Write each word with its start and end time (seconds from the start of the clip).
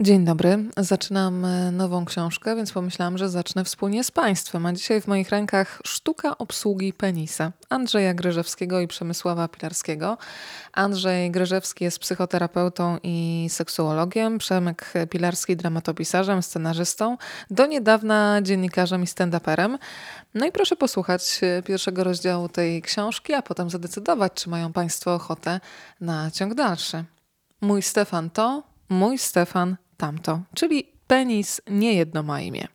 Dzień 0.00 0.24
dobry. 0.24 0.64
Zaczynam 0.76 1.44
e, 1.44 1.70
nową 1.70 2.04
książkę, 2.04 2.56
więc 2.56 2.72
pomyślałam, 2.72 3.18
że 3.18 3.28
zacznę 3.28 3.64
wspólnie 3.64 4.04
z 4.04 4.10
Państwem. 4.10 4.66
A 4.66 4.72
dzisiaj 4.72 5.00
w 5.00 5.06
moich 5.06 5.30
rękach 5.30 5.80
Sztuka 5.86 6.38
obsługi 6.38 6.92
penisa 6.92 7.52
Andrzeja 7.68 8.14
Gryżewskiego 8.14 8.80
i 8.80 8.88
Przemysława 8.88 9.48
Pilarskiego. 9.48 10.18
Andrzej 10.72 11.30
Gryżewski 11.30 11.84
jest 11.84 11.98
psychoterapeutą 11.98 12.98
i 13.02 13.46
seksuologiem, 13.50 14.38
Przemek 14.38 14.92
Pilarski 15.10 15.56
dramatopisarzem, 15.56 16.42
scenarzystą, 16.42 17.16
do 17.50 17.66
niedawna 17.66 18.42
dziennikarzem 18.42 19.02
i 19.02 19.06
stand-uperem. 19.06 19.78
No 20.34 20.46
i 20.46 20.52
proszę 20.52 20.76
posłuchać 20.76 21.40
e, 21.42 21.62
pierwszego 21.62 22.04
rozdziału 22.04 22.48
tej 22.48 22.82
książki, 22.82 23.34
a 23.34 23.42
potem 23.42 23.70
zadecydować, 23.70 24.32
czy 24.34 24.50
mają 24.50 24.72
Państwo 24.72 25.14
ochotę 25.14 25.60
na 26.00 26.30
ciąg 26.30 26.54
dalszy. 26.54 27.04
Mój 27.60 27.82
Stefan 27.82 28.30
to, 28.30 28.62
mój 28.88 29.18
Stefan 29.18 29.76
tamto, 29.98 30.40
czyli 30.54 30.92
penis 31.06 31.60
nie 31.66 31.94
jedno 31.94 32.22
ma 32.22 32.40
imię. 32.40 32.68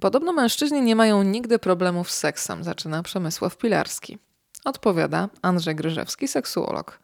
Podobno 0.00 0.32
mężczyźni 0.32 0.82
nie 0.82 0.96
mają 0.96 1.22
nigdy 1.22 1.58
problemów 1.58 2.10
z 2.10 2.18
seksem, 2.18 2.64
zaczyna 2.64 3.02
Przemysław 3.02 3.56
Pilarski. 3.56 4.18
Odpowiada 4.64 5.28
Andrzej 5.42 5.74
Gryżewski, 5.74 6.28
seksuolog. 6.28 7.00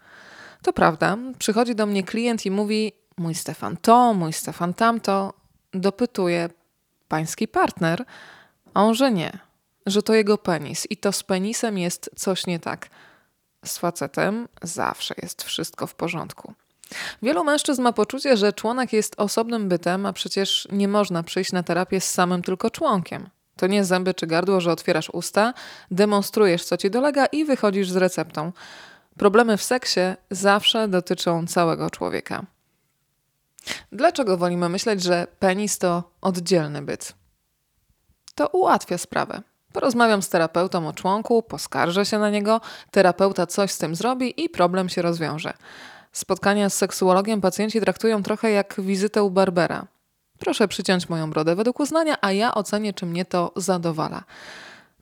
To 0.62 0.72
prawda, 0.72 1.16
przychodzi 1.38 1.74
do 1.74 1.86
mnie 1.86 2.02
klient 2.02 2.46
i 2.46 2.50
mówi: 2.50 2.92
Mój 3.16 3.34
Stefan 3.34 3.76
to, 3.76 4.14
mój 4.14 4.32
Stefan 4.32 4.74
tamto. 4.74 5.34
Dopytuje 5.72 6.48
pański 7.08 7.48
partner, 7.48 8.04
a 8.74 8.84
on, 8.84 8.94
że 8.94 9.12
nie, 9.12 9.38
że 9.86 10.02
to 10.02 10.14
jego 10.14 10.38
penis 10.38 10.86
i 10.90 10.96
to 10.96 11.12
z 11.12 11.22
penisem 11.22 11.78
jest 11.78 12.10
coś 12.16 12.46
nie 12.46 12.60
tak. 12.60 12.88
Z 13.64 13.78
facetem 13.78 14.48
zawsze 14.62 15.14
jest 15.22 15.42
wszystko 15.42 15.86
w 15.86 15.94
porządku. 15.94 16.54
Wielu 17.22 17.44
mężczyzn 17.44 17.82
ma 17.82 17.92
poczucie, 17.92 18.36
że 18.36 18.52
członek 18.52 18.92
jest 18.92 19.14
osobnym 19.16 19.68
bytem, 19.68 20.06
a 20.06 20.12
przecież 20.12 20.68
nie 20.72 20.88
można 20.88 21.22
przyjść 21.22 21.52
na 21.52 21.62
terapię 21.62 22.00
z 22.00 22.10
samym 22.10 22.42
tylko 22.42 22.70
członkiem. 22.70 23.28
To 23.56 23.66
nie 23.66 23.84
zęby 23.84 24.14
czy 24.14 24.26
gardło, 24.26 24.60
że 24.60 24.72
otwierasz 24.72 25.10
usta, 25.10 25.54
demonstrujesz 25.90 26.64
co 26.64 26.76
ci 26.76 26.90
dolega 26.90 27.26
i 27.26 27.44
wychodzisz 27.44 27.90
z 27.90 27.96
receptą. 27.96 28.52
Problemy 29.18 29.56
w 29.56 29.62
seksie 29.62 30.00
zawsze 30.30 30.88
dotyczą 30.88 31.46
całego 31.46 31.90
człowieka. 31.90 32.44
Dlaczego 33.92 34.36
wolimy 34.36 34.68
myśleć, 34.68 35.02
że 35.02 35.26
penis 35.38 35.78
to 35.78 36.02
oddzielny 36.20 36.82
byt? 36.82 37.14
To 38.34 38.48
ułatwia 38.48 38.98
sprawę. 38.98 39.42
Porozmawiam 39.72 40.22
z 40.22 40.28
terapeutą 40.28 40.88
o 40.88 40.92
członku, 40.92 41.42
poskarżę 41.42 42.06
się 42.06 42.18
na 42.18 42.30
niego, 42.30 42.60
terapeuta 42.90 43.46
coś 43.46 43.70
z 43.70 43.78
tym 43.78 43.94
zrobi 43.94 44.44
i 44.44 44.48
problem 44.48 44.88
się 44.88 45.02
rozwiąże. 45.02 45.52
Spotkania 46.14 46.70
z 46.70 46.74
seksuologiem 46.74 47.40
pacjenci 47.40 47.80
traktują 47.80 48.22
trochę 48.22 48.50
jak 48.50 48.74
wizytę 48.78 49.22
u 49.22 49.30
Barbera. 49.30 49.86
Proszę 50.38 50.68
przyciąć 50.68 51.08
moją 51.08 51.30
brodę 51.30 51.56
według 51.56 51.80
uznania, 51.80 52.16
a 52.20 52.32
ja 52.32 52.54
ocenię, 52.54 52.92
czy 52.92 53.06
mnie 53.06 53.24
to 53.24 53.52
zadowala. 53.56 54.24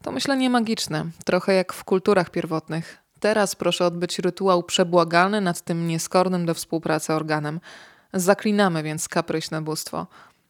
To 0.02 0.12
myślenie 0.12 0.50
magiczne, 0.50 1.04
trochę 1.24 1.54
jak 1.54 1.72
w 1.72 1.84
kulturach 1.84 2.30
pierwotnych. 2.30 2.98
Teraz 3.20 3.54
proszę 3.54 3.86
odbyć 3.86 4.18
rytuał 4.18 4.62
przebłagalny 4.62 5.40
nad 5.40 5.60
tym 5.60 5.86
nieskornym 5.86 6.46
do 6.46 6.54
współpracy 6.54 7.12
organem. 7.12 7.60
Zaklinamy 8.12 8.82
więc 8.82 9.08
kapryśne 9.08 9.62
bóstwo. 9.62 10.06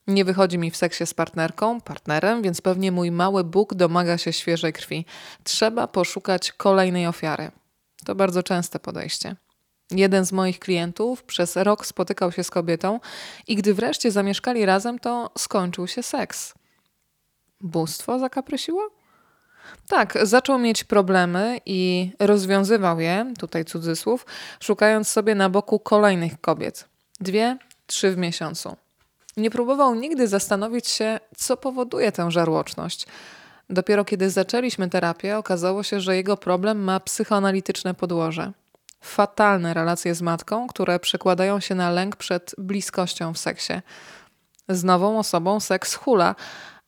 Nie 0.07 0.25
wychodzi 0.25 0.59
mi 0.59 0.71
w 0.71 0.77
seksie 0.77 1.07
z 1.07 1.15
partnerką, 1.15 1.81
partnerem, 1.81 2.43
więc 2.43 2.61
pewnie 2.61 2.93
mój 2.93 3.11
mały 3.11 3.45
Bóg 3.45 3.75
domaga 3.75 4.19
się 4.19 4.33
świeżej 4.33 4.73
krwi. 4.73 5.07
Trzeba 5.45 5.87
poszukać 5.87 6.53
kolejnej 6.53 7.07
ofiary. 7.07 7.51
To 8.05 8.15
bardzo 8.15 8.43
częste 8.43 8.79
podejście. 8.79 9.37
Jeden 9.97 10.25
z 10.25 10.33
moich 10.33 10.59
klientów 10.59 11.23
przez 11.23 11.57
rok 11.57 11.87
spotykał 11.87 12.33
się 12.33 12.45
z 12.45 12.51
kobietą 12.51 13.01
i 13.49 13.57
gdy 13.57 13.75
wreszcie 13.75 14.11
zamieszkali 14.11 14.67
razem, 14.67 14.99
to 14.99 15.31
skończył 15.39 15.87
się 15.87 16.03
seks. 16.03 16.55
Bóstwo 17.61 18.19
zakaprysiło? 18.19 18.91
Tak, 19.89 20.19
zaczął 20.23 20.59
mieć 20.59 20.85
problemy 20.85 21.61
i 21.67 22.11
rozwiązywał 22.19 23.01
je, 23.01 23.33
tutaj 23.39 23.65
cudzysłów, 23.65 24.27
szukając 24.61 25.09
sobie 25.09 25.35
na 25.35 25.51
boku 25.51 25.79
kolejnych 25.79 26.41
kobiet. 26.41 26.89
Dwie, 27.21 27.59
trzy 27.87 28.11
w 28.11 28.17
miesiącu. 28.17 28.77
Nie 29.37 29.51
próbował 29.51 29.95
nigdy 29.95 30.29
zastanowić 30.29 30.89
się, 30.89 31.21
co 31.37 31.57
powoduje 31.57 32.13
tę 32.13 32.31
żarłoczność. 32.31 33.07
Dopiero 33.71 34.05
kiedy 34.05 34.31
zaczęliśmy 34.31 34.91
terapię, 34.91 35.39
okazało 35.39 35.83
się, 35.83 36.01
że 36.01 36.17
jego 36.17 36.37
problem 36.37 36.85
ma 36.85 37.01
psychoanalityczne 37.01 37.95
podłoże 37.95 38.53
fatalne 39.03 39.75
relacje 39.75 40.15
z 40.15 40.23
matką, 40.23 40.67
które 40.67 41.01
przekładają 41.01 41.61
się 41.61 41.75
na 41.75 41.91
lęk 41.91 42.17
przed 42.17 42.55
bliskością 42.59 43.35
w 43.35 43.39
seksie. 43.39 43.73
Z 44.69 44.85
nową 44.85 45.19
osobą 45.19 45.61
seks 45.61 45.95
hula, 45.95 46.35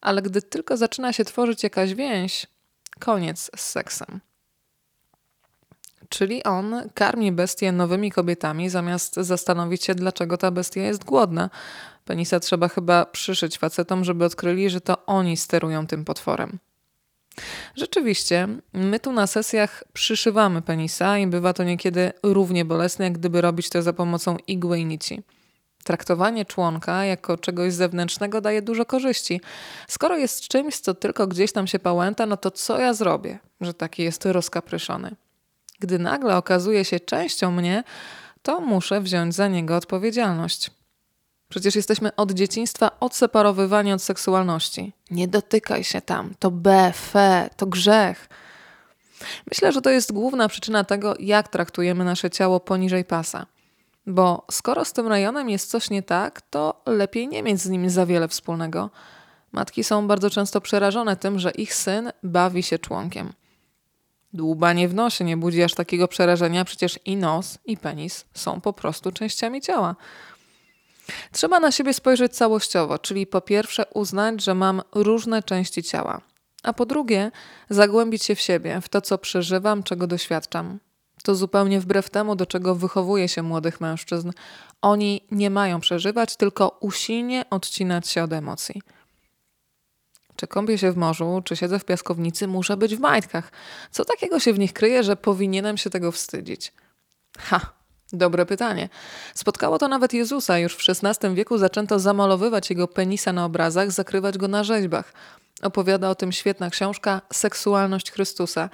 ale 0.00 0.22
gdy 0.22 0.42
tylko 0.42 0.76
zaczyna 0.76 1.12
się 1.12 1.24
tworzyć 1.24 1.62
jakaś 1.62 1.94
więź, 1.94 2.46
koniec 3.00 3.50
z 3.56 3.60
seksem. 3.60 4.20
Czyli 6.08 6.44
on 6.44 6.88
karmi 6.94 7.32
bestię 7.32 7.72
nowymi 7.72 8.10
kobietami, 8.10 8.68
zamiast 8.68 9.14
zastanowić 9.14 9.84
się, 9.84 9.94
dlaczego 9.94 10.36
ta 10.36 10.50
bestia 10.50 10.80
jest 10.80 11.04
głodna. 11.04 11.50
Penisa 12.04 12.40
trzeba 12.40 12.68
chyba 12.68 13.04
przyszyć 13.06 13.58
facetom, 13.58 14.04
żeby 14.04 14.24
odkryli, 14.24 14.70
że 14.70 14.80
to 14.80 15.06
oni 15.06 15.36
sterują 15.36 15.86
tym 15.86 16.04
potworem. 16.04 16.58
Rzeczywiście, 17.76 18.48
my 18.72 19.00
tu 19.00 19.12
na 19.12 19.26
sesjach 19.26 19.84
przyszywamy 19.92 20.62
penisa 20.62 21.18
i 21.18 21.26
bywa 21.26 21.52
to 21.52 21.64
niekiedy 21.64 22.12
równie 22.22 22.64
bolesne, 22.64 23.04
jak 23.04 23.18
gdyby 23.18 23.40
robić 23.40 23.68
to 23.68 23.82
za 23.82 23.92
pomocą 23.92 24.36
igły 24.46 24.78
i 24.78 24.84
nici. 24.84 25.22
Traktowanie 25.84 26.44
członka 26.44 27.04
jako 27.04 27.38
czegoś 27.38 27.72
zewnętrznego 27.72 28.40
daje 28.40 28.62
dużo 28.62 28.86
korzyści. 28.86 29.40
Skoro 29.88 30.16
jest 30.16 30.48
czymś, 30.48 30.78
co 30.78 30.94
tylko 30.94 31.26
gdzieś 31.26 31.52
tam 31.52 31.66
się 31.66 31.78
pałęta, 31.78 32.26
no 32.26 32.36
to 32.36 32.50
co 32.50 32.80
ja 32.80 32.94
zrobię, 32.94 33.38
że 33.60 33.74
taki 33.74 34.02
jest 34.02 34.24
rozkapryszony? 34.24 35.16
Gdy 35.80 35.98
nagle 35.98 36.36
okazuje 36.36 36.84
się 36.84 37.00
częścią 37.00 37.50
mnie, 37.50 37.84
to 38.42 38.60
muszę 38.60 39.00
wziąć 39.00 39.34
za 39.34 39.48
niego 39.48 39.76
odpowiedzialność. 39.76 40.70
Przecież 41.54 41.74
jesteśmy 41.74 42.16
od 42.16 42.32
dzieciństwa 42.32 42.90
odseparowywani 43.00 43.92
od 43.92 44.02
seksualności. 44.02 44.92
Nie 45.10 45.28
dotykaj 45.28 45.84
się 45.84 46.00
tam, 46.00 46.34
to 46.38 46.50
B, 46.50 46.92
fe, 46.96 47.50
to 47.56 47.66
grzech. 47.66 48.28
Myślę, 49.50 49.72
że 49.72 49.82
to 49.82 49.90
jest 49.90 50.12
główna 50.12 50.48
przyczyna 50.48 50.84
tego, 50.84 51.14
jak 51.20 51.48
traktujemy 51.48 52.04
nasze 52.04 52.30
ciało 52.30 52.60
poniżej 52.60 53.04
pasa. 53.04 53.46
Bo 54.06 54.46
skoro 54.50 54.84
z 54.84 54.92
tym 54.92 55.08
rejonem 55.08 55.50
jest 55.50 55.70
coś 55.70 55.90
nie 55.90 56.02
tak, 56.02 56.40
to 56.40 56.82
lepiej 56.86 57.28
nie 57.28 57.42
mieć 57.42 57.60
z 57.60 57.68
nim 57.68 57.90
za 57.90 58.06
wiele 58.06 58.28
wspólnego. 58.28 58.90
Matki 59.52 59.84
są 59.84 60.06
bardzo 60.08 60.30
często 60.30 60.60
przerażone 60.60 61.16
tym, 61.16 61.38
że 61.38 61.50
ich 61.50 61.74
syn 61.74 62.12
bawi 62.22 62.62
się 62.62 62.78
członkiem. 62.78 63.32
Dłubanie 64.32 64.88
w 64.88 64.94
nosie 64.94 65.24
nie 65.24 65.36
budzi 65.36 65.62
aż 65.62 65.74
takiego 65.74 66.08
przerażenia, 66.08 66.64
przecież 66.64 66.98
i 67.04 67.16
nos, 67.16 67.58
i 67.64 67.76
penis 67.76 68.24
są 68.34 68.60
po 68.60 68.72
prostu 68.72 69.12
częściami 69.12 69.60
ciała. 69.60 69.96
Trzeba 71.32 71.60
na 71.60 71.72
siebie 71.72 71.94
spojrzeć 71.94 72.36
całościowo, 72.36 72.98
czyli 72.98 73.26
po 73.26 73.40
pierwsze 73.40 73.86
uznać, 73.94 74.44
że 74.44 74.54
mam 74.54 74.82
różne 74.94 75.42
części 75.42 75.82
ciała, 75.82 76.20
a 76.62 76.72
po 76.72 76.86
drugie 76.86 77.30
zagłębić 77.70 78.24
się 78.24 78.34
w 78.34 78.40
siebie, 78.40 78.80
w 78.80 78.88
to, 78.88 79.00
co 79.00 79.18
przeżywam, 79.18 79.82
czego 79.82 80.06
doświadczam. 80.06 80.78
To 81.22 81.34
zupełnie 81.34 81.80
wbrew 81.80 82.10
temu, 82.10 82.36
do 82.36 82.46
czego 82.46 82.74
wychowuje 82.74 83.28
się 83.28 83.42
młodych 83.42 83.80
mężczyzn. 83.80 84.30
Oni 84.82 85.26
nie 85.30 85.50
mają 85.50 85.80
przeżywać, 85.80 86.36
tylko 86.36 86.78
usilnie 86.80 87.44
odcinać 87.50 88.08
się 88.08 88.22
od 88.22 88.32
emocji. 88.32 88.82
Czy 90.36 90.46
kąpię 90.46 90.78
się 90.78 90.92
w 90.92 90.96
morzu, 90.96 91.42
czy 91.44 91.56
siedzę 91.56 91.78
w 91.78 91.84
piaskownicy, 91.84 92.46
muszę 92.46 92.76
być 92.76 92.96
w 92.96 93.00
majtkach. 93.00 93.52
Co 93.90 94.04
takiego 94.04 94.40
się 94.40 94.52
w 94.52 94.58
nich 94.58 94.72
kryje, 94.72 95.02
że 95.04 95.16
powinienem 95.16 95.76
się 95.76 95.90
tego 95.90 96.12
wstydzić? 96.12 96.72
Ha, 97.38 97.60
Dobre 98.12 98.46
pytanie. 98.46 98.88
Spotkało 99.34 99.78
to 99.78 99.88
nawet 99.88 100.12
Jezusa. 100.12 100.58
Już 100.58 100.76
w 100.76 101.04
XVI 101.04 101.34
wieku 101.34 101.58
zaczęto 101.58 101.98
zamalowywać 101.98 102.70
jego 102.70 102.88
penisa 102.88 103.32
na 103.32 103.44
obrazach, 103.44 103.92
zakrywać 103.92 104.38
go 104.38 104.48
na 104.48 104.64
rzeźbach. 104.64 105.12
Opowiada 105.62 106.10
o 106.10 106.14
tym 106.14 106.32
świetna 106.32 106.70
książka 106.70 107.20
Seksualność 107.32 108.12
Chrystusa. 108.12 108.70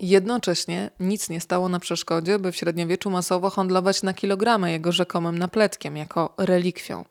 Jednocześnie 0.00 0.90
nic 1.00 1.28
nie 1.28 1.40
stało 1.40 1.68
na 1.68 1.80
przeszkodzie, 1.80 2.38
by 2.38 2.52
w 2.52 2.56
średniowieczu 2.56 3.10
masowo 3.10 3.50
handlować 3.50 4.02
na 4.02 4.14
kilogramy 4.14 4.72
jego 4.72 4.92
rzekomym 4.92 5.38
napletkiem, 5.38 5.96
jako 5.96 6.34
relikwią. 6.38 7.04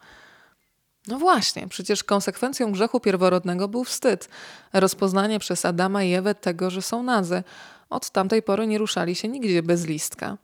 No 1.07 1.19
właśnie, 1.19 1.67
przecież 1.67 2.03
konsekwencją 2.03 2.71
grzechu 2.71 2.99
pierworodnego 2.99 3.67
był 3.67 3.83
wstyd. 3.83 4.29
Rozpoznanie 4.73 5.39
przez 5.39 5.65
Adama 5.65 6.03
i 6.03 6.13
Ewę 6.13 6.35
tego, 6.35 6.69
że 6.69 6.81
są 6.81 7.03
nazy. 7.03 7.43
Od 7.89 8.09
tamtej 8.09 8.41
pory 8.43 8.67
nie 8.67 8.77
ruszali 8.77 9.15
się 9.15 9.27
nigdzie 9.27 9.63
bez 9.63 9.85
listka. 9.85 10.37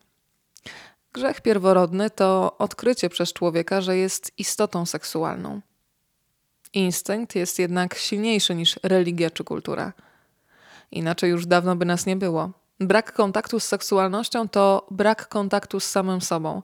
Grzech 1.15 1.41
pierworodny 1.41 2.09
to 2.09 2.57
odkrycie 2.57 3.09
przez 3.09 3.33
człowieka, 3.33 3.81
że 3.81 3.97
jest 3.97 4.31
istotą 4.37 4.85
seksualną. 4.85 5.61
Instynkt 6.73 7.35
jest 7.35 7.59
jednak 7.59 7.95
silniejszy 7.95 8.55
niż 8.55 8.79
religia 8.83 9.29
czy 9.29 9.43
kultura. 9.43 9.93
Inaczej 10.91 11.29
już 11.31 11.45
dawno 11.45 11.75
by 11.75 11.85
nas 11.85 12.05
nie 12.05 12.15
było. 12.15 12.51
Brak 12.79 13.13
kontaktu 13.13 13.59
z 13.59 13.63
seksualnością 13.63 14.49
to 14.49 14.87
brak 14.91 15.27
kontaktu 15.27 15.79
z 15.79 15.87
samym 15.87 16.21
sobą. 16.21 16.61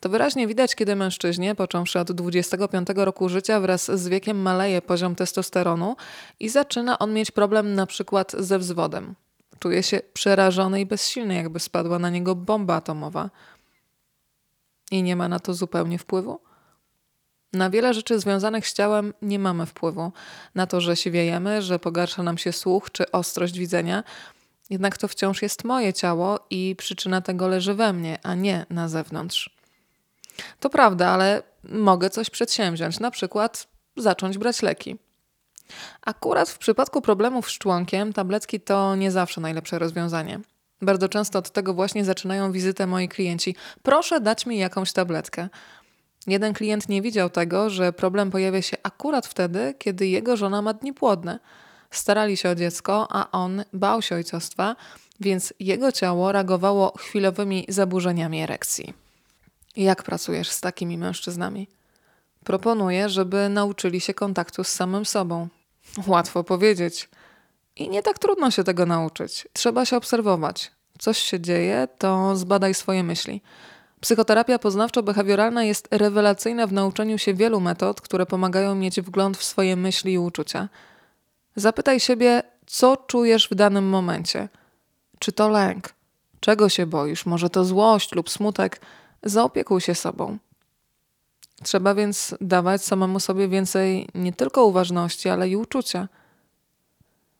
To 0.00 0.08
wyraźnie 0.08 0.46
widać, 0.46 0.74
kiedy 0.74 0.96
mężczyźnie, 0.96 1.54
począwszy 1.54 2.00
od 2.00 2.12
25 2.12 2.88
roku 2.96 3.28
życia, 3.28 3.60
wraz 3.60 3.90
z 4.00 4.08
wiekiem 4.08 4.42
maleje 4.42 4.82
poziom 4.82 5.14
testosteronu 5.14 5.96
i 6.40 6.48
zaczyna 6.48 6.98
on 6.98 7.12
mieć 7.12 7.30
problem 7.30 7.74
na 7.74 7.86
przykład 7.86 8.32
ze 8.38 8.58
wzwodem. 8.58 9.14
Czuje 9.58 9.82
się 9.82 10.00
przerażony 10.12 10.80
i 10.80 10.86
bezsilny, 10.86 11.34
jakby 11.34 11.60
spadła 11.60 11.98
na 11.98 12.10
niego 12.10 12.34
bomba 12.34 12.74
atomowa. 12.74 13.30
I 14.90 15.02
nie 15.02 15.16
ma 15.16 15.28
na 15.28 15.40
to 15.40 15.54
zupełnie 15.54 15.98
wpływu? 15.98 16.40
Na 17.52 17.70
wiele 17.70 17.94
rzeczy 17.94 18.20
związanych 18.20 18.68
z 18.68 18.74
ciałem 18.74 19.14
nie 19.22 19.38
mamy 19.38 19.66
wpływu. 19.66 20.12
Na 20.54 20.66
to, 20.66 20.80
że 20.80 20.96
siwiejemy, 20.96 21.62
że 21.62 21.78
pogarsza 21.78 22.22
nam 22.22 22.38
się 22.38 22.52
słuch 22.52 22.90
czy 22.90 23.10
ostrość 23.10 23.58
widzenia. 23.58 24.04
Jednak 24.70 24.98
to 24.98 25.08
wciąż 25.08 25.42
jest 25.42 25.64
moje 25.64 25.92
ciało 25.92 26.38
i 26.50 26.76
przyczyna 26.78 27.20
tego 27.20 27.48
leży 27.48 27.74
we 27.74 27.92
mnie, 27.92 28.18
a 28.22 28.34
nie 28.34 28.66
na 28.70 28.88
zewnątrz. 28.88 29.50
To 30.60 30.70
prawda, 30.70 31.08
ale 31.08 31.42
mogę 31.64 32.10
coś 32.10 32.30
przedsięwziąć, 32.30 33.00
na 33.00 33.10
przykład 33.10 33.68
zacząć 33.96 34.38
brać 34.38 34.62
leki. 34.62 34.98
Akurat 36.02 36.50
w 36.50 36.58
przypadku 36.58 37.02
problemów 37.02 37.50
z 37.50 37.58
członkiem 37.58 38.12
tabletki 38.12 38.60
to 38.60 38.96
nie 38.96 39.10
zawsze 39.10 39.40
najlepsze 39.40 39.78
rozwiązanie. 39.78 40.40
Bardzo 40.84 41.08
często 41.08 41.38
od 41.38 41.50
tego 41.50 41.74
właśnie 41.74 42.04
zaczynają 42.04 42.52
wizytę 42.52 42.86
moi 42.86 43.08
klienci. 43.08 43.56
Proszę 43.82 44.20
dać 44.20 44.46
mi 44.46 44.58
jakąś 44.58 44.92
tabletkę. 44.92 45.48
Jeden 46.26 46.54
klient 46.54 46.88
nie 46.88 47.02
widział 47.02 47.30
tego, 47.30 47.70
że 47.70 47.92
problem 47.92 48.30
pojawia 48.30 48.62
się 48.62 48.76
akurat 48.82 49.26
wtedy, 49.26 49.74
kiedy 49.78 50.06
jego 50.06 50.36
żona 50.36 50.62
ma 50.62 50.74
dni 50.74 50.92
płodne. 50.92 51.38
Starali 51.90 52.36
się 52.36 52.50
o 52.50 52.54
dziecko, 52.54 53.08
a 53.10 53.30
on 53.30 53.64
bał 53.72 54.02
się 54.02 54.14
ojcostwa, 54.14 54.76
więc 55.20 55.54
jego 55.60 55.92
ciało 55.92 56.32
reagowało 56.32 56.92
chwilowymi 56.98 57.64
zaburzeniami 57.68 58.42
erekcji. 58.42 58.94
Jak 59.76 60.02
pracujesz 60.02 60.50
z 60.50 60.60
takimi 60.60 60.98
mężczyznami? 60.98 61.68
Proponuję, 62.44 63.08
żeby 63.08 63.48
nauczyli 63.48 64.00
się 64.00 64.14
kontaktu 64.14 64.64
z 64.64 64.68
samym 64.68 65.04
sobą. 65.04 65.48
Łatwo 66.06 66.44
powiedzieć. 66.44 67.08
I 67.76 67.88
nie 67.88 68.02
tak 68.02 68.18
trudno 68.18 68.50
się 68.50 68.64
tego 68.64 68.86
nauczyć. 68.86 69.48
Trzeba 69.52 69.84
się 69.84 69.96
obserwować. 69.96 70.72
Coś 70.98 71.18
się 71.18 71.40
dzieje, 71.40 71.88
to 71.98 72.36
zbadaj 72.36 72.74
swoje 72.74 73.02
myśli. 73.02 73.42
Psychoterapia 74.00 74.58
poznawczo-behawioralna 74.58 75.60
jest 75.60 75.88
rewelacyjna 75.90 76.66
w 76.66 76.72
nauczeniu 76.72 77.18
się 77.18 77.34
wielu 77.34 77.60
metod, 77.60 78.00
które 78.00 78.26
pomagają 78.26 78.74
mieć 78.74 79.00
wgląd 79.00 79.36
w 79.36 79.44
swoje 79.44 79.76
myśli 79.76 80.12
i 80.12 80.18
uczucia. 80.18 80.68
Zapytaj 81.56 82.00
siebie, 82.00 82.42
co 82.66 82.96
czujesz 82.96 83.48
w 83.48 83.54
danym 83.54 83.88
momencie. 83.88 84.48
Czy 85.18 85.32
to 85.32 85.48
lęk? 85.48 85.94
Czego 86.40 86.68
się 86.68 86.86
boisz? 86.86 87.26
Może 87.26 87.50
to 87.50 87.64
złość 87.64 88.12
lub 88.12 88.30
smutek? 88.30 88.80
Zaopiekuj 89.22 89.80
się 89.80 89.94
sobą. 89.94 90.38
Trzeba 91.62 91.94
więc 91.94 92.34
dawać 92.40 92.84
samemu 92.84 93.20
sobie 93.20 93.48
więcej 93.48 94.08
nie 94.14 94.32
tylko 94.32 94.64
uważności, 94.64 95.28
ale 95.28 95.48
i 95.48 95.56
uczucia. 95.56 96.08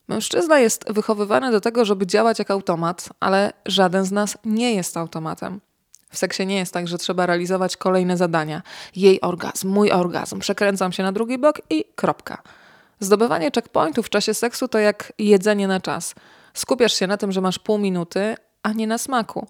Mężczyzna 0.09 0.59
jest 0.59 0.93
wychowywany 0.93 1.51
do 1.51 1.61
tego, 1.61 1.85
żeby 1.85 2.07
działać 2.07 2.39
jak 2.39 2.51
automat, 2.51 3.09
ale 3.21 3.53
żaden 3.67 4.05
z 4.05 4.13
nas 4.13 4.39
nie 4.45 4.75
jest 4.75 4.97
automatem. 4.97 5.61
W 6.11 6.19
seksie 6.19 6.47
nie 6.47 6.57
jest 6.57 6.73
tak, 6.75 6.89
że 6.89 6.99
trzeba 6.99 7.27
realizować 7.27 7.77
kolejne 7.77 8.17
zadania. 8.17 8.63
Jej 8.97 9.21
orgazm, 9.21 9.69
mój 9.69 9.91
orgazm, 9.91 10.39
przekręcam 10.39 10.93
się 10.93 11.03
na 11.03 11.13
drugi 11.13 11.39
bok 11.39 11.61
i 11.71 11.85
kropka. 11.95 12.43
Zdobywanie 13.01 13.51
checkpointów 13.55 14.07
w 14.07 14.11
czasie 14.11 14.35
seksu 14.35 14.69
to 14.69 14.79
jak 14.79 15.13
jedzenie 15.19 15.69
na 15.69 15.81
czas. 15.81 16.15
Skupiasz 16.55 16.95
się 16.95 17.07
na 17.07 17.17
tym, 17.17 17.33
że 17.33 17.41
masz 17.41 17.59
pół 17.59 17.79
minuty, 17.79 18.37
a 18.63 18.73
nie 18.73 18.87
na 18.87 18.99
smaku. 18.99 19.47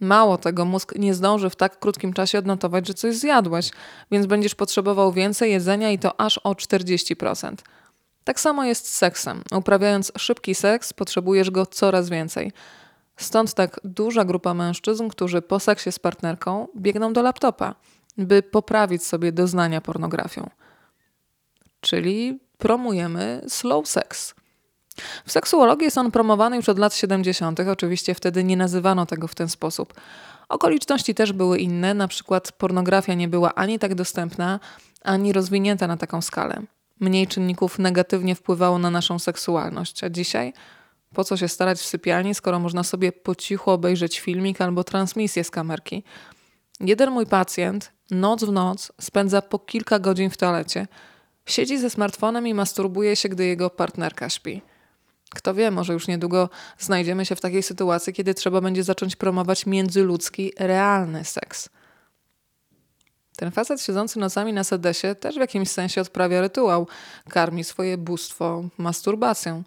Mało 0.00 0.38
tego, 0.38 0.64
mózg 0.64 0.94
nie 0.98 1.14
zdąży 1.14 1.50
w 1.50 1.56
tak 1.56 1.78
krótkim 1.78 2.12
czasie 2.12 2.38
odnotować, 2.38 2.86
że 2.86 2.94
coś 2.94 3.16
zjadłeś, 3.16 3.70
więc 4.10 4.26
będziesz 4.26 4.54
potrzebował 4.54 5.12
więcej 5.12 5.52
jedzenia 5.52 5.90
i 5.90 5.98
to 5.98 6.20
aż 6.20 6.38
o 6.38 6.52
40%. 6.52 7.54
Tak 8.28 8.40
samo 8.40 8.64
jest 8.64 8.88
z 8.88 8.94
seksem. 8.94 9.42
Uprawiając 9.52 10.12
szybki 10.18 10.54
seks, 10.54 10.92
potrzebujesz 10.92 11.50
go 11.50 11.66
coraz 11.66 12.08
więcej. 12.08 12.52
Stąd 13.16 13.54
tak 13.54 13.80
duża 13.84 14.24
grupa 14.24 14.54
mężczyzn, 14.54 15.08
którzy 15.08 15.42
po 15.42 15.60
seksie 15.60 15.92
z 15.92 15.98
partnerką 15.98 16.68
biegną 16.76 17.12
do 17.12 17.22
laptopa, 17.22 17.74
by 18.18 18.42
poprawić 18.42 19.04
sobie 19.04 19.32
doznania 19.32 19.80
pornografią. 19.80 20.50
Czyli 21.80 22.40
promujemy 22.58 23.44
slow 23.48 23.88
sex. 23.88 24.34
W 25.26 25.32
seksuologii 25.32 25.84
jest 25.84 25.98
on 25.98 26.10
promowany 26.10 26.56
już 26.56 26.68
od 26.68 26.78
lat 26.78 26.94
70., 26.94 27.60
oczywiście 27.60 28.14
wtedy 28.14 28.44
nie 28.44 28.56
nazywano 28.56 29.06
tego 29.06 29.28
w 29.28 29.34
ten 29.34 29.48
sposób. 29.48 29.94
Okoliczności 30.48 31.14
też 31.14 31.32
były 31.32 31.58
inne, 31.58 31.94
na 31.94 32.08
przykład 32.08 32.52
pornografia 32.52 33.14
nie 33.14 33.28
była 33.28 33.54
ani 33.54 33.78
tak 33.78 33.94
dostępna, 33.94 34.60
ani 35.02 35.32
rozwinięta 35.32 35.86
na 35.86 35.96
taką 35.96 36.22
skalę. 36.22 36.62
Mniej 37.00 37.26
czynników 37.26 37.78
negatywnie 37.78 38.34
wpływało 38.34 38.78
na 38.78 38.90
naszą 38.90 39.18
seksualność, 39.18 40.04
a 40.04 40.10
dzisiaj 40.10 40.52
po 41.14 41.24
co 41.24 41.36
się 41.36 41.48
starać 41.48 41.78
w 41.78 41.86
sypialni, 41.86 42.34
skoro 42.34 42.58
można 42.58 42.82
sobie 42.82 43.12
po 43.12 43.34
cichu 43.34 43.70
obejrzeć 43.70 44.20
filmik 44.20 44.60
albo 44.60 44.84
transmisję 44.84 45.44
z 45.44 45.50
kamerki? 45.50 46.04
Jeden 46.80 47.10
mój 47.10 47.26
pacjent 47.26 47.92
noc 48.10 48.44
w 48.44 48.52
noc 48.52 48.92
spędza 49.00 49.42
po 49.42 49.58
kilka 49.58 49.98
godzin 49.98 50.30
w 50.30 50.36
toalecie. 50.36 50.86
Siedzi 51.46 51.78
ze 51.78 51.90
smartfonem 51.90 52.46
i 52.46 52.54
masturbuje 52.54 53.16
się, 53.16 53.28
gdy 53.28 53.46
jego 53.46 53.70
partnerka 53.70 54.28
śpi. 54.28 54.62
Kto 55.30 55.54
wie, 55.54 55.70
może 55.70 55.92
już 55.92 56.08
niedługo 56.08 56.50
znajdziemy 56.78 57.24
się 57.24 57.36
w 57.36 57.40
takiej 57.40 57.62
sytuacji, 57.62 58.12
kiedy 58.12 58.34
trzeba 58.34 58.60
będzie 58.60 58.84
zacząć 58.84 59.16
promować 59.16 59.66
międzyludzki, 59.66 60.52
realny 60.58 61.24
seks. 61.24 61.68
Ten 63.38 63.50
facet 63.50 63.80
siedzący 63.80 64.18
nocami 64.18 64.52
na 64.52 64.64
sedesie 64.64 65.14
też 65.14 65.36
w 65.36 65.40
jakimś 65.40 65.68
sensie 65.68 66.00
odprawia 66.00 66.40
rytuał, 66.40 66.86
karmi 67.28 67.64
swoje 67.64 67.98
bóstwo 67.98 68.64
masturbacją. 68.78 69.62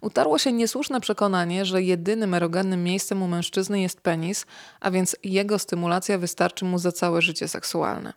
Utarło 0.00 0.38
się 0.38 0.52
niesłuszne 0.52 1.00
przekonanie, 1.00 1.64
że 1.64 1.82
jedynym 1.82 2.34
erogennym 2.34 2.84
miejscem 2.84 3.22
u 3.22 3.28
mężczyzny 3.28 3.80
jest 3.80 4.00
penis, 4.00 4.46
a 4.80 4.90
więc 4.90 5.16
jego 5.24 5.58
stymulacja 5.58 6.18
wystarczy 6.18 6.64
mu 6.64 6.78
za 6.78 6.92
całe 6.92 7.22
życie 7.22 7.48
seksualne. 7.48 8.12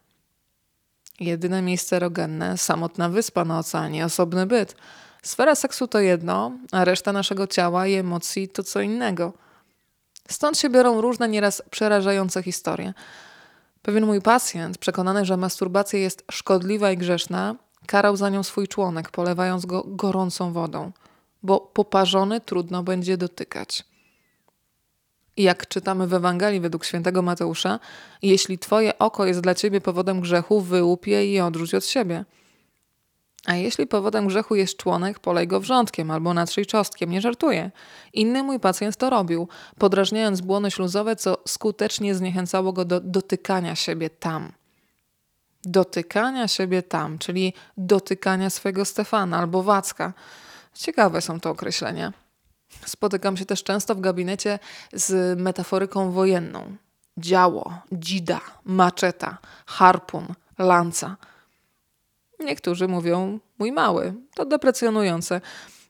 Jedyne 1.19 1.61
miejsce 1.61 1.95
erogenne, 1.95 2.57
samotna 2.57 3.09
wyspa 3.09 3.45
na 3.45 3.59
oceanie, 3.59 4.05
osobny 4.05 4.45
byt– 4.45 4.75
Sfera 5.23 5.55
seksu 5.55 5.87
to 5.87 5.99
jedno, 5.99 6.51
a 6.71 6.85
reszta 6.85 7.13
naszego 7.13 7.47
ciała 7.47 7.87
i 7.87 7.93
emocji 7.93 8.49
to 8.49 8.63
co 8.63 8.81
innego. 8.81 9.33
Stąd 10.29 10.57
się 10.57 10.69
biorą 10.69 11.01
różne, 11.01 11.29
nieraz 11.29 11.61
przerażające 11.69 12.43
historie. 12.43 12.93
Pewien 13.83 14.05
mój 14.05 14.21
pacjent, 14.21 14.77
przekonany, 14.77 15.25
że 15.25 15.37
masturbacja 15.37 15.99
jest 15.99 16.25
szkodliwa 16.31 16.91
i 16.91 16.97
grzeszna, 16.97 17.55
karał 17.85 18.17
za 18.17 18.29
nią 18.29 18.43
swój 18.43 18.67
członek, 18.67 19.11
polewając 19.11 19.65
go 19.65 19.83
gorącą 19.87 20.53
wodą, 20.53 20.91
bo 21.43 21.59
poparzony 21.59 22.41
trudno 22.41 22.83
będzie 22.83 23.17
dotykać. 23.17 23.83
Jak 25.37 25.67
czytamy 25.67 26.07
w 26.07 26.13
Ewangelii 26.13 26.59
według 26.59 26.85
świętego 26.85 27.21
Mateusza, 27.21 27.79
jeśli 28.21 28.59
twoje 28.59 28.99
oko 28.99 29.25
jest 29.25 29.39
dla 29.39 29.55
ciebie 29.55 29.81
powodem 29.81 30.21
grzechu, 30.21 30.61
wyłup 30.61 31.07
je 31.07 31.33
i 31.33 31.39
odrzuć 31.39 31.73
od 31.73 31.85
siebie– 31.85 32.25
a 33.45 33.55
jeśli 33.55 33.87
powodem 33.87 34.27
grzechu 34.27 34.55
jest 34.55 34.77
członek, 34.77 35.19
polej 35.19 35.47
go 35.47 35.59
wrzątkiem 35.59 36.11
albo 36.11 36.33
natrzyj 36.33 36.65
czosnkiem. 36.65 37.11
Nie 37.11 37.21
żartuję. 37.21 37.71
Inny 38.13 38.43
mój 38.43 38.59
pacjent 38.59 38.97
to 38.97 39.09
robił, 39.09 39.47
podrażniając 39.77 40.41
błony 40.41 40.71
śluzowe, 40.71 41.15
co 41.15 41.37
skutecznie 41.47 42.15
zniechęcało 42.15 42.73
go 42.73 42.85
do 42.85 42.99
dotykania 42.99 43.75
siebie 43.75 44.09
tam. 44.09 44.51
Dotykania 45.65 46.47
siebie 46.47 46.83
tam, 46.83 47.17
czyli 47.17 47.53
dotykania 47.77 48.49
swojego 48.49 48.85
Stefana 48.85 49.37
albo 49.37 49.63
Wacka. 49.63 50.13
Ciekawe 50.73 51.21
są 51.21 51.39
to 51.39 51.49
określenia. 51.49 52.13
Spotykam 52.85 53.37
się 53.37 53.45
też 53.45 53.63
często 53.63 53.95
w 53.95 54.01
gabinecie 54.01 54.59
z 54.93 55.39
metaforyką 55.39 56.11
wojenną. 56.11 56.75
Działo, 57.17 57.73
dzida, 57.91 58.41
maczeta, 58.65 59.37
harpun, 59.65 60.25
lanca– 60.57 61.15
Niektórzy 62.43 62.87
mówią 62.87 63.39
mój 63.59 63.71
mały. 63.71 64.13
To 64.35 64.45
deprecjonujące. 64.45 65.41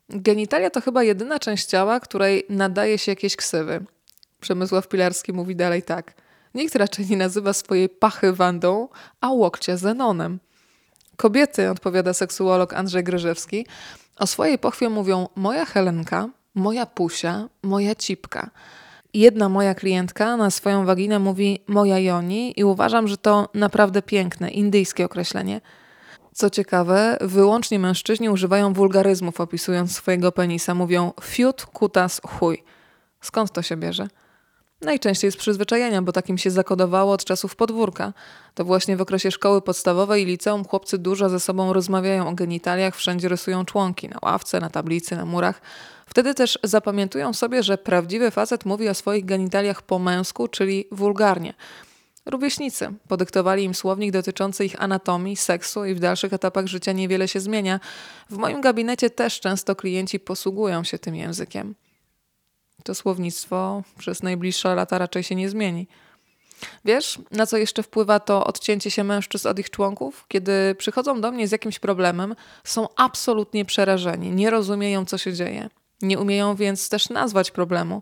Genitalia 0.09 0.69
to 0.69 0.81
chyba 0.81 1.03
jedyna 1.03 1.39
część 1.39 1.65
ciała, 1.65 1.99
której 1.99 2.43
nadaje 2.49 2.97
się 2.97 3.11
jakieś 3.11 3.35
ksywy. 3.35 3.85
Przemysław 4.39 4.87
Pilarski 4.87 5.33
mówi 5.33 5.55
dalej 5.55 5.83
tak. 5.83 6.13
Nikt 6.53 6.75
raczej 6.75 7.05
nie 7.05 7.17
nazywa 7.17 7.53
swojej 7.53 7.89
pachy 7.89 8.33
Wandą, 8.33 8.87
a 9.21 9.31
łokcia 9.31 9.77
Zenonem. 9.77 10.39
Kobiety, 11.17 11.69
odpowiada 11.69 12.13
seksuolog 12.13 12.73
Andrzej 12.73 13.03
Gryżewski, 13.03 13.65
o 14.17 14.27
swojej 14.27 14.59
pochwie 14.59 14.89
mówią 14.89 15.27
moja 15.35 15.65
Helenka, 15.65 16.29
moja 16.55 16.85
Pusia, 16.85 17.49
moja 17.63 17.95
Cipka. 17.95 18.49
Jedna 19.13 19.49
moja 19.49 19.75
klientka 19.75 20.37
na 20.37 20.51
swoją 20.51 20.85
waginę 20.85 21.19
mówi 21.19 21.59
moja 21.67 21.99
Joni 21.99 22.59
i 22.59 22.63
uważam, 22.63 23.07
że 23.07 23.17
to 23.17 23.49
naprawdę 23.53 24.01
piękne, 24.01 24.49
indyjskie 24.51 25.05
określenie– 25.05 25.61
co 26.33 26.49
ciekawe, 26.49 27.17
wyłącznie 27.21 27.79
mężczyźni 27.79 28.29
używają 28.29 28.73
wulgaryzmów 28.73 29.41
opisując 29.41 29.95
swojego 29.95 30.31
penisa. 30.31 30.75
Mówią 30.75 31.13
fiut, 31.21 31.65
kutas, 31.65 32.21
chuj. 32.27 32.63
Skąd 33.21 33.51
to 33.51 33.61
się 33.61 33.77
bierze? 33.77 34.07
Najczęściej 34.81 35.31
z 35.31 35.37
przyzwyczajenia, 35.37 36.01
bo 36.01 36.11
takim 36.11 36.37
się 36.37 36.51
zakodowało 36.51 37.13
od 37.13 37.25
czasów 37.25 37.55
podwórka. 37.55 38.13
To 38.53 38.65
właśnie 38.65 38.97
w 38.97 39.01
okresie 39.01 39.31
szkoły 39.31 39.61
podstawowej 39.61 40.23
i 40.23 40.25
liceum 40.25 40.65
chłopcy 40.65 40.97
dużo 40.97 41.29
ze 41.29 41.39
sobą 41.39 41.73
rozmawiają 41.73 42.27
o 42.27 42.33
genitaliach, 42.33 42.95
wszędzie 42.95 43.29
rysują 43.29 43.65
członki, 43.65 44.09
na 44.09 44.17
ławce, 44.21 44.59
na 44.59 44.69
tablicy, 44.69 45.15
na 45.15 45.25
murach. 45.25 45.61
Wtedy 46.05 46.33
też 46.33 46.59
zapamiętują 46.63 47.33
sobie, 47.33 47.63
że 47.63 47.77
prawdziwy 47.77 48.31
facet 48.31 48.65
mówi 48.65 48.89
o 48.89 48.93
swoich 48.93 49.25
genitaliach 49.25 49.81
po 49.81 49.99
męsku, 49.99 50.47
czyli 50.47 50.87
wulgarnie. 50.91 51.53
Rówieśnicy 52.25 52.93
podyktowali 53.07 53.63
im 53.63 53.75
słownik 53.75 54.11
dotyczący 54.11 54.65
ich 54.65 54.81
anatomii, 54.81 55.35
seksu 55.35 55.85
i 55.85 55.95
w 55.95 55.99
dalszych 55.99 56.33
etapach 56.33 56.67
życia 56.67 56.91
niewiele 56.91 57.27
się 57.27 57.39
zmienia. 57.39 57.79
W 58.29 58.37
moim 58.37 58.61
gabinecie 58.61 59.09
też 59.09 59.39
często 59.39 59.75
klienci 59.75 60.19
posługują 60.19 60.83
się 60.83 60.99
tym 60.99 61.15
językiem 61.15 61.75
to 62.83 62.95
słownictwo 62.95 63.83
przez 63.97 64.23
najbliższe 64.23 64.75
lata 64.75 64.97
raczej 64.97 65.23
się 65.23 65.35
nie 65.35 65.49
zmieni. 65.49 65.87
Wiesz, 66.85 67.19
na 67.31 67.45
co 67.45 67.57
jeszcze 67.57 67.83
wpływa 67.83 68.19
to 68.19 68.43
odcięcie 68.43 68.91
się 68.91 69.03
mężczyzn 69.03 69.47
od 69.47 69.59
ich 69.59 69.69
członków? 69.69 70.25
Kiedy 70.27 70.75
przychodzą 70.75 71.21
do 71.21 71.31
mnie 71.31 71.47
z 71.47 71.51
jakimś 71.51 71.79
problemem, 71.79 72.35
są 72.63 72.87
absolutnie 72.95 73.65
przerażeni, 73.65 74.31
nie 74.31 74.49
rozumieją, 74.49 75.05
co 75.05 75.17
się 75.17 75.33
dzieje. 75.33 75.69
Nie 76.01 76.19
umieją 76.19 76.55
więc 76.55 76.89
też 76.89 77.09
nazwać 77.09 77.51
problemu. 77.51 78.01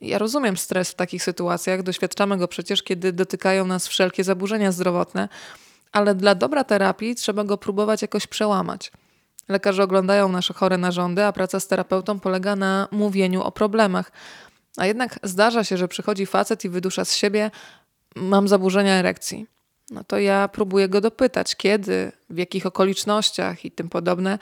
Ja 0.00 0.18
rozumiem 0.18 0.56
stres 0.56 0.90
w 0.90 0.94
takich 0.94 1.22
sytuacjach, 1.22 1.82
doświadczamy 1.82 2.36
go 2.36 2.48
przecież, 2.48 2.82
kiedy 2.82 3.12
dotykają 3.12 3.66
nas 3.66 3.88
wszelkie 3.88 4.24
zaburzenia 4.24 4.72
zdrowotne, 4.72 5.28
ale 5.92 6.14
dla 6.14 6.34
dobra 6.34 6.64
terapii 6.64 7.14
trzeba 7.14 7.44
go 7.44 7.58
próbować 7.58 8.02
jakoś 8.02 8.26
przełamać. 8.26 8.92
Lekarze 9.48 9.82
oglądają 9.82 10.28
nasze 10.28 10.54
chore 10.54 10.78
narządy, 10.78 11.24
a 11.24 11.32
praca 11.32 11.60
z 11.60 11.66
terapeutą 11.66 12.20
polega 12.20 12.56
na 12.56 12.88
mówieniu 12.90 13.42
o 13.42 13.52
problemach. 13.52 14.12
A 14.76 14.86
jednak 14.86 15.18
zdarza 15.22 15.64
się, 15.64 15.76
że 15.76 15.88
przychodzi 15.88 16.26
facet 16.26 16.64
i 16.64 16.68
wydusza 16.68 17.04
z 17.04 17.14
siebie: 17.14 17.50
Mam 18.16 18.48
zaburzenia 18.48 18.92
erekcji. 18.92 19.46
No 19.90 20.04
to 20.04 20.18
ja 20.18 20.48
próbuję 20.48 20.88
go 20.88 21.00
dopytać, 21.00 21.56
kiedy, 21.56 22.12
w 22.30 22.38
jakich 22.38 22.66
okolicznościach 22.66 23.64
i 23.64 23.70
tym 23.70 23.88
podobne. 23.88 24.38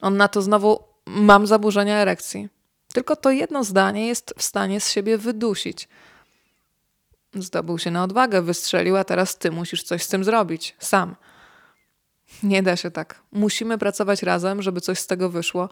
On 0.00 0.16
na 0.16 0.28
to 0.28 0.42
znowu: 0.42 0.84
Mam 1.06 1.46
zaburzenia 1.46 1.96
erekcji. 1.96 2.48
Tylko 2.92 3.16
to 3.16 3.30
jedno 3.30 3.64
zdanie 3.64 4.06
jest 4.06 4.34
w 4.36 4.42
stanie 4.42 4.80
z 4.80 4.90
siebie 4.90 5.18
wydusić. 5.18 5.88
Zdobył 7.34 7.78
się 7.78 7.90
na 7.90 8.04
odwagę, 8.04 8.42
wystrzelił, 8.42 8.96
a 8.96 9.04
teraz 9.04 9.38
ty 9.38 9.50
musisz 9.50 9.82
coś 9.82 10.02
z 10.02 10.08
tym 10.08 10.24
zrobić, 10.24 10.76
sam. 10.78 11.16
Nie 12.42 12.62
da 12.62 12.76
się 12.76 12.90
tak. 12.90 13.22
Musimy 13.32 13.78
pracować 13.78 14.22
razem, 14.22 14.62
żeby 14.62 14.80
coś 14.80 14.98
z 14.98 15.06
tego 15.06 15.28
wyszło. 15.28 15.68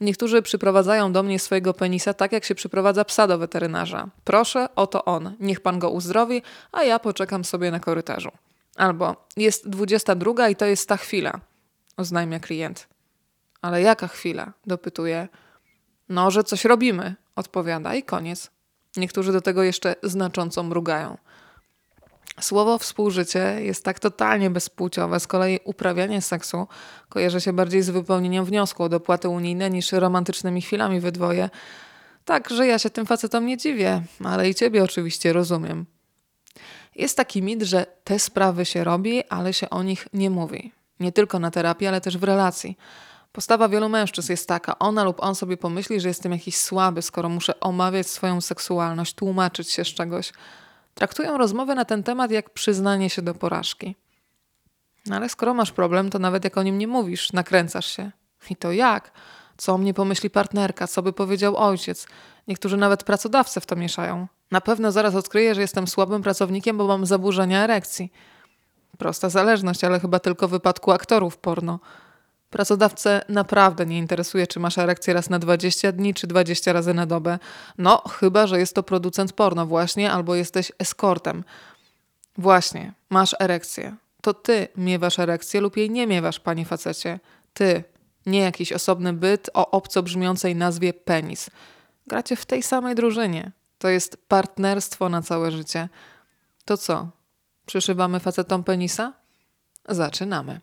Niektórzy 0.00 0.42
przyprowadzają 0.42 1.12
do 1.12 1.22
mnie 1.22 1.38
swojego 1.38 1.74
penisa 1.74 2.14
tak, 2.14 2.32
jak 2.32 2.44
się 2.44 2.54
przyprowadza 2.54 3.04
psa 3.04 3.26
do 3.26 3.38
weterynarza. 3.38 4.08
Proszę, 4.24 4.68
oto 4.76 5.04
on. 5.04 5.36
Niech 5.40 5.60
pan 5.60 5.78
go 5.78 5.90
uzdrowi, 5.90 6.42
a 6.72 6.82
ja 6.82 6.98
poczekam 6.98 7.44
sobie 7.44 7.70
na 7.70 7.80
korytarzu. 7.80 8.30
Albo 8.76 9.26
jest 9.36 9.68
22 9.68 10.48
i 10.48 10.56
to 10.56 10.66
jest 10.66 10.88
ta 10.88 10.96
chwila, 10.96 11.40
oznajmia 11.96 12.40
klient. 12.40 12.88
Ale 13.62 13.82
jaka 13.82 14.08
chwila? 14.08 14.52
dopytuje. 14.66 15.28
No, 16.08 16.30
że 16.30 16.44
coś 16.44 16.64
robimy, 16.64 17.14
odpowiada 17.36 17.94
i 17.94 18.02
koniec. 18.02 18.50
Niektórzy 18.96 19.32
do 19.32 19.40
tego 19.40 19.62
jeszcze 19.62 19.94
znacząco 20.02 20.62
mrugają. 20.62 21.16
Słowo 22.40 22.78
współżycie 22.78 23.56
jest 23.60 23.84
tak 23.84 24.00
totalnie 24.00 24.50
bezpłciowe, 24.50 25.20
z 25.20 25.26
kolei 25.26 25.58
uprawianie 25.64 26.22
seksu 26.22 26.66
kojarzy 27.08 27.40
się 27.40 27.52
bardziej 27.52 27.82
z 27.82 27.90
wypełnieniem 27.90 28.44
wniosku 28.44 28.82
o 28.82 28.88
dopłaty 28.88 29.28
unijne 29.28 29.70
niż 29.70 29.92
romantycznymi 29.92 30.62
chwilami 30.62 31.00
we 31.00 31.12
dwoje. 31.12 31.50
Tak, 32.24 32.50
że 32.50 32.66
ja 32.66 32.78
się 32.78 32.90
tym 32.90 33.06
facetom 33.06 33.46
nie 33.46 33.56
dziwię, 33.56 34.02
ale 34.24 34.48
i 34.48 34.54
ciebie 34.54 34.84
oczywiście 34.84 35.32
rozumiem. 35.32 35.86
Jest 36.96 37.16
taki 37.16 37.42
mit, 37.42 37.62
że 37.62 37.86
te 38.04 38.18
sprawy 38.18 38.64
się 38.64 38.84
robi, 38.84 39.24
ale 39.28 39.52
się 39.52 39.70
o 39.70 39.82
nich 39.82 40.08
nie 40.12 40.30
mówi. 40.30 40.72
Nie 41.00 41.12
tylko 41.12 41.38
na 41.38 41.50
terapii, 41.50 41.86
ale 41.86 42.00
też 42.00 42.18
w 42.18 42.24
relacji. 42.24 42.76
Postawa 43.32 43.68
wielu 43.68 43.88
mężczyzn 43.88 44.32
jest 44.32 44.48
taka, 44.48 44.78
ona 44.78 45.04
lub 45.04 45.22
on 45.22 45.34
sobie 45.34 45.56
pomyśli, 45.56 46.00
że 46.00 46.08
jestem 46.08 46.32
jakiś 46.32 46.56
słaby, 46.56 47.02
skoro 47.02 47.28
muszę 47.28 47.60
omawiać 47.60 48.06
swoją 48.06 48.40
seksualność, 48.40 49.14
tłumaczyć 49.14 49.70
się 49.70 49.84
z 49.84 49.88
czegoś. 49.88 50.32
Traktują 50.94 51.38
rozmowę 51.38 51.74
na 51.74 51.84
ten 51.84 52.02
temat 52.02 52.30
jak 52.30 52.50
przyznanie 52.50 53.10
się 53.10 53.22
do 53.22 53.34
porażki. 53.34 53.96
No 55.06 55.16
ale 55.16 55.28
skoro 55.28 55.54
masz 55.54 55.72
problem, 55.72 56.10
to 56.10 56.18
nawet 56.18 56.44
jak 56.44 56.58
o 56.58 56.62
nim 56.62 56.78
nie 56.78 56.86
mówisz, 56.86 57.32
nakręcasz 57.32 57.86
się. 57.86 58.10
I 58.50 58.56
to 58.56 58.72
jak? 58.72 59.10
Co 59.56 59.74
o 59.74 59.78
mnie 59.78 59.94
pomyśli 59.94 60.30
partnerka? 60.30 60.86
Co 60.86 61.02
by 61.02 61.12
powiedział 61.12 61.56
ojciec? 61.56 62.06
Niektórzy 62.48 62.76
nawet 62.76 63.04
pracodawcy 63.04 63.60
w 63.60 63.66
to 63.66 63.76
mieszają. 63.76 64.26
Na 64.50 64.60
pewno 64.60 64.92
zaraz 64.92 65.14
odkryję, 65.14 65.54
że 65.54 65.60
jestem 65.60 65.86
słabym 65.86 66.22
pracownikiem, 66.22 66.76
bo 66.76 66.86
mam 66.86 67.06
zaburzenia 67.06 67.64
erekcji. 67.64 68.12
Prosta 68.98 69.28
zależność, 69.28 69.84
ale 69.84 70.00
chyba 70.00 70.18
tylko 70.18 70.48
w 70.48 70.50
wypadku 70.50 70.92
aktorów 70.92 71.38
porno. 71.38 71.80
Pracodawcę 72.52 73.24
naprawdę 73.28 73.86
nie 73.86 73.98
interesuje, 73.98 74.46
czy 74.46 74.60
masz 74.60 74.78
erekcję 74.78 75.14
raz 75.14 75.30
na 75.30 75.38
20 75.38 75.92
dni, 75.92 76.14
czy 76.14 76.26
20 76.26 76.72
razy 76.72 76.94
na 76.94 77.06
dobę. 77.06 77.38
No, 77.78 78.02
chyba, 78.08 78.46
że 78.46 78.58
jest 78.58 78.74
to 78.74 78.82
producent 78.82 79.32
porno 79.32 79.66
właśnie, 79.66 80.12
albo 80.12 80.34
jesteś 80.34 80.72
eskortem. 80.78 81.44
Właśnie, 82.38 82.92
masz 83.10 83.36
erekcję. 83.40 83.96
To 84.22 84.34
ty 84.34 84.68
miewasz 84.76 85.18
erekcję 85.18 85.60
lub 85.60 85.76
jej 85.76 85.90
nie 85.90 86.06
miewasz, 86.06 86.40
panie 86.40 86.64
facecie. 86.64 87.20
Ty, 87.54 87.84
nie 88.26 88.40
jakiś 88.40 88.72
osobny 88.72 89.12
byt 89.12 89.50
o 89.54 89.70
obco 89.70 90.02
brzmiącej 90.02 90.56
nazwie 90.56 90.92
penis. 90.92 91.50
Gracie 92.06 92.36
w 92.36 92.46
tej 92.46 92.62
samej 92.62 92.94
drużynie. 92.94 93.52
To 93.78 93.88
jest 93.88 94.16
partnerstwo 94.28 95.08
na 95.08 95.22
całe 95.22 95.50
życie. 95.50 95.88
To 96.64 96.76
co? 96.76 97.08
Przyszywamy 97.66 98.20
facetom 98.20 98.64
penisa? 98.64 99.12
Zaczynamy. 99.88 100.60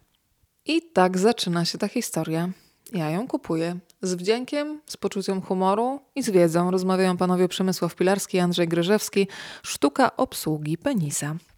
I 0.70 0.82
tak 0.82 1.18
zaczyna 1.18 1.66
się 1.66 1.78
ta 1.78 1.88
historia. 1.88 2.50
Ja 2.94 3.10
ją 3.10 3.28
kupuję. 3.28 3.80
Z 4.02 4.14
wdziękiem, 4.14 4.82
z 4.86 4.98
poczuciem 4.98 5.42
humoru 5.42 6.00
i 6.16 6.24
z 6.24 6.30
wiedzą 6.30 6.72
rozmawiają 6.72 7.18
panowie 7.18 7.48
Przemysław 7.48 7.96
Pilarski 7.96 8.38
i 8.38 8.40
Andrzej 8.40 8.68
Gryżewski. 8.68 9.28
Sztuka 9.64 10.18
obsługi 10.18 10.78
penisa. 10.78 11.36